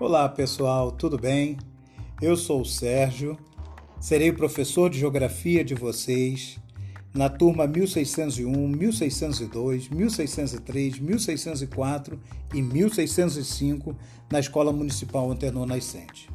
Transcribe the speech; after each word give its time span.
Olá 0.00 0.28
pessoal, 0.28 0.90
tudo 0.90 1.16
bem? 1.16 1.56
Eu 2.20 2.36
sou 2.36 2.62
o 2.62 2.64
Sérgio, 2.64 3.38
serei 4.00 4.28
o 4.28 4.34
professor 4.34 4.90
de 4.90 4.98
Geografia 4.98 5.64
de 5.64 5.72
vocês 5.72 6.58
na 7.14 7.28
turma 7.28 7.64
1601, 7.68 8.68
1602, 8.68 9.88
1603, 9.88 10.98
1604 10.98 12.20
e 12.52 12.60
1605 12.60 13.96
na 14.32 14.40
Escola 14.40 14.72
Municipal 14.72 15.30
Antenor 15.30 15.64
Nascente. 15.64 16.28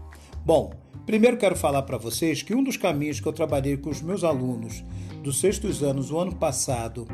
Bom, 0.46 0.72
primeiro 1.06 1.36
quero 1.36 1.56
falar 1.58 1.82
para 1.82 1.98
vocês 1.98 2.42
que 2.42 2.56
um 2.56 2.64
dos 2.64 2.78
caminhos 2.78 3.20
que 3.20 3.28
eu 3.28 3.34
trabalhei 3.34 3.76
com 3.76 3.90
os 3.90 4.02
meus 4.02 4.24
alunos 4.24 4.82
dos 5.22 5.38
sextos 5.38 5.84
anos 5.84 6.12
o 6.12 6.18
ano 6.18 6.34
passado, 6.34 7.06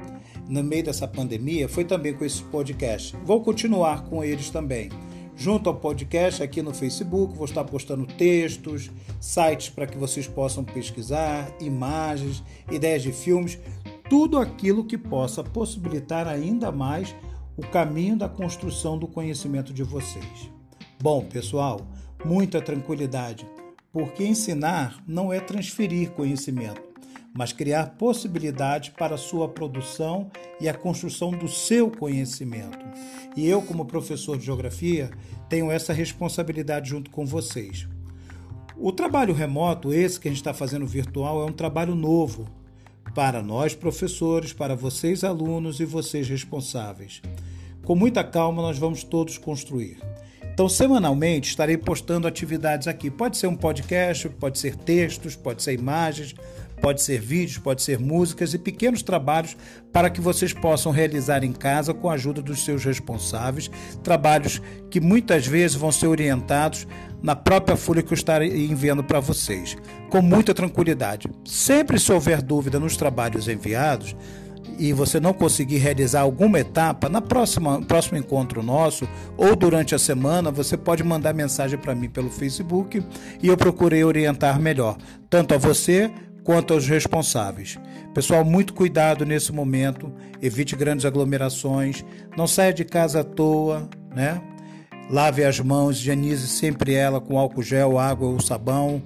no 0.47 0.63
meio 0.63 0.83
dessa 0.83 1.07
pandemia, 1.07 1.67
foi 1.67 1.85
também 1.85 2.13
com 2.13 2.23
esse 2.23 2.43
podcast. 2.43 3.17
Vou 3.25 3.41
continuar 3.41 4.03
com 4.03 4.23
eles 4.23 4.51
também. 4.51 4.89
Junto 5.37 5.69
ao 5.69 5.75
podcast 5.75 6.41
aqui 6.41 6.61
no 6.61 6.73
Facebook, 6.73 7.35
vou 7.35 7.45
estar 7.45 7.65
postando 7.65 8.05
textos, 8.05 8.89
sites 9.19 9.69
para 9.69 9.85
que 9.85 9.97
vocês 9.97 10.27
possam 10.27 10.63
pesquisar, 10.63 11.51
imagens, 11.59 12.41
ideias 12.71 13.03
de 13.03 13.11
filmes, 13.11 13.59
tudo 14.09 14.37
aquilo 14.37 14.85
que 14.85 14.97
possa 14.97 15.43
possibilitar 15.43 16.25
ainda 16.25 16.71
mais 16.71 17.13
o 17.57 17.61
caminho 17.61 18.17
da 18.17 18.29
construção 18.29 18.97
do 18.97 19.07
conhecimento 19.07 19.73
de 19.73 19.83
vocês. 19.83 20.49
Bom, 21.01 21.25
pessoal, 21.25 21.81
muita 22.23 22.61
tranquilidade, 22.61 23.45
porque 23.91 24.25
ensinar 24.25 25.03
não 25.05 25.33
é 25.33 25.39
transferir 25.41 26.11
conhecimento, 26.11 26.81
mas 27.35 27.51
criar 27.51 27.97
possibilidades 27.97 28.89
para 28.89 29.15
a 29.15 29.17
sua 29.17 29.49
produção 29.49 30.31
e 30.59 30.69
a 30.69 30.73
construção 30.73 31.31
do 31.31 31.49
seu 31.49 31.91
conhecimento. 31.91 32.79
E 33.35 33.45
eu, 33.45 33.61
como 33.61 33.85
professor 33.85 34.37
de 34.37 34.45
geografia, 34.45 35.11
tenho 35.49 35.69
essa 35.69 35.91
responsabilidade 35.91 36.89
junto 36.89 37.11
com 37.11 37.25
vocês. 37.25 37.87
O 38.77 38.91
trabalho 38.91 39.33
remoto, 39.33 39.93
esse 39.93 40.19
que 40.19 40.29
a 40.29 40.31
gente 40.31 40.39
está 40.39 40.53
fazendo 40.53 40.87
virtual, 40.87 41.41
é 41.41 41.45
um 41.45 41.53
trabalho 41.53 41.93
novo 41.93 42.47
para 43.13 43.43
nós 43.43 43.75
professores, 43.75 44.53
para 44.53 44.75
vocês 44.75 45.23
alunos 45.23 45.81
e 45.81 45.85
vocês 45.85 46.29
responsáveis. 46.29 47.21
Com 47.83 47.95
muita 47.95 48.23
calma, 48.23 48.61
nós 48.61 48.77
vamos 48.77 49.03
todos 49.03 49.37
construir. 49.37 49.97
Então, 50.53 50.69
semanalmente 50.69 51.49
estarei 51.49 51.77
postando 51.77 52.27
atividades 52.27 52.87
aqui. 52.87 53.11
Pode 53.11 53.35
ser 53.37 53.47
um 53.47 53.55
podcast, 53.57 54.29
pode 54.29 54.57
ser 54.57 54.75
textos, 54.75 55.35
pode 55.35 55.61
ser 55.61 55.73
imagens, 55.73 56.33
pode 56.85 57.01
ser 57.01 57.19
vídeos, 57.19 57.57
pode 57.57 57.81
ser 57.81 57.97
músicas 57.97 58.53
e 58.53 58.59
pequenos 58.59 59.01
trabalhos 59.01 59.57
para 59.91 60.07
que 60.07 60.21
vocês 60.21 60.53
possam 60.53 60.91
realizar 60.91 61.43
em 61.43 61.51
casa 61.51 61.95
com 61.95 62.07
a 62.07 62.13
ajuda 62.13 62.43
dos 62.43 62.63
seus 62.63 62.85
responsáveis. 62.85 63.71
Trabalhos 64.03 64.61
que 64.91 64.99
muitas 64.99 65.47
vezes 65.47 65.75
vão 65.75 65.91
ser 65.91 66.05
orientados 66.05 66.87
na 67.23 67.35
própria 67.35 67.75
folha 67.75 68.03
que 68.03 68.13
eu 68.13 68.15
estarei 68.15 68.67
enviando 68.67 69.03
para 69.03 69.19
vocês, 69.19 69.75
com 70.11 70.21
muita 70.21 70.53
tranquilidade. 70.53 71.27
Sempre 71.43 71.97
se 71.97 72.11
houver 72.11 72.39
dúvida 72.39 72.79
nos 72.79 72.95
trabalhos 72.95 73.47
enviados, 73.47 74.15
e 74.77 74.93
você 74.93 75.19
não 75.19 75.33
conseguir 75.33 75.77
realizar 75.77 76.21
alguma 76.21 76.59
etapa, 76.59 77.07
na 77.07 77.21
próxima 77.21 77.81
próximo 77.81 78.17
encontro 78.17 78.61
nosso 78.61 79.07
ou 79.37 79.55
durante 79.55 79.95
a 79.95 79.99
semana, 79.99 80.51
você 80.51 80.75
pode 80.75 81.03
mandar 81.03 81.33
mensagem 81.33 81.79
para 81.79 81.95
mim 81.95 82.09
pelo 82.09 82.29
Facebook 82.29 83.01
e 83.41 83.47
eu 83.47 83.55
procurei 83.55 84.03
orientar 84.03 84.59
melhor, 84.59 84.97
tanto 85.29 85.53
a 85.53 85.57
você 85.57 86.11
quanto 86.45 86.73
aos 86.73 86.87
responsáveis. 86.87 87.77
Pessoal, 88.13 88.45
muito 88.45 88.73
cuidado 88.73 89.25
nesse 89.25 89.51
momento, 89.51 90.13
evite 90.41 90.75
grandes 90.75 91.03
aglomerações, 91.05 92.05
não 92.37 92.47
saia 92.47 92.71
de 92.71 92.85
casa 92.85 93.21
à 93.21 93.23
toa, 93.23 93.89
né? 94.15 94.41
Lave 95.09 95.43
as 95.43 95.59
mãos, 95.59 95.97
higienize 95.97 96.47
sempre 96.47 96.93
ela 96.93 97.19
com 97.19 97.37
álcool 97.37 97.61
gel, 97.61 97.99
água 97.99 98.29
ou 98.29 98.39
sabão 98.39 99.03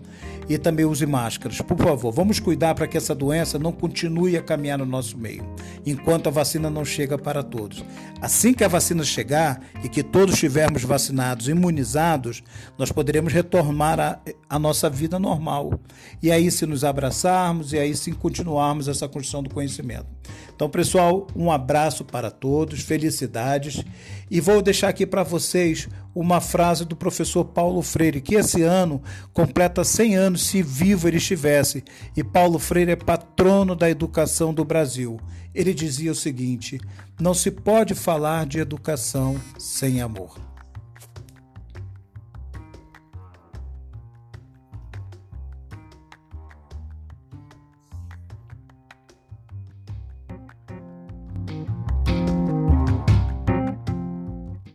e 0.50 0.58
também 0.58 0.86
use 0.86 1.06
máscaras. 1.06 1.62
Por 1.62 1.78
favor, 1.78 2.12
vamos 2.12 2.40
cuidar 2.40 2.74
para 2.74 2.88
que 2.88 2.98
essa 2.98 3.14
doença 3.14 3.60
não 3.60 3.72
continue 3.72 4.36
a 4.36 4.42
caminhar 4.42 4.80
no 4.80 4.86
nosso 4.86 5.16
meio, 5.16 5.46
enquanto 5.86 6.28
a 6.28 6.32
vacina 6.32 6.70
não 6.70 6.84
chega 6.84 7.18
para 7.18 7.44
todos. 7.44 7.86
Assim 8.20 8.54
que 8.54 8.64
a 8.64 8.68
vacina 8.68 9.04
chegar 9.04 9.62
e 9.84 9.88
que 9.88 10.02
todos 10.02 10.34
estivermos 10.34 10.84
vacinados, 10.84 11.48
imunizados, 11.48 12.44
nós 12.78 12.92
poderemos 12.92 13.32
retomar 13.32 14.00
a, 14.00 14.20
a 14.50 14.58
nossa 14.58 14.90
vida 14.90 15.20
normal. 15.20 15.80
E 16.22 16.32
aí, 16.32 16.50
se 16.50 16.66
nos 16.66 16.84
abraçarmos 16.84 17.72
e 17.72 17.78
aí 17.78 17.96
sim 17.96 18.12
continuarmos 18.12 18.88
essa 18.88 19.08
construção 19.08 19.44
do 19.44 19.50
conhecimento. 19.50 20.08
Então, 20.60 20.70
pessoal, 20.70 21.26
um 21.34 21.50
abraço 21.50 22.04
para 22.04 22.30
todos, 22.30 22.82
felicidades. 22.82 23.82
E 24.30 24.42
vou 24.42 24.62
deixar 24.62 24.90
aqui 24.90 25.06
para 25.06 25.24
vocês 25.24 25.88
uma 26.14 26.42
frase 26.42 26.84
do 26.84 26.98
professor 26.98 27.46
Paulo 27.46 27.82
Freire, 27.82 28.20
que 28.20 28.36
esse 28.36 28.62
ano 28.62 29.02
completa 29.32 29.86
100 29.86 30.18
anos 30.18 30.48
se 30.48 30.62
vivo 30.62 31.08
ele 31.08 31.16
estivesse. 31.16 31.82
E 32.14 32.26
Paulo 32.26 32.60
Freire 32.60 32.92
é 32.92 32.98
patrono 32.98 33.74
da 33.74 33.90
educação 33.90 34.54
do 34.54 34.66
Brasil. 34.66 35.18
Ele 35.56 35.74
dizia 35.74 36.12
o 36.12 36.16
seguinte: 36.16 36.78
não 37.18 37.34
se 37.34 37.52
pode 37.52 37.96
falar 37.96 38.46
de 38.46 38.60
educação 38.60 39.40
sem 39.58 40.02
amor. 40.02 40.49